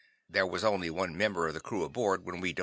[0.27, 2.59] There was only one member of the crew aboard when we dove in."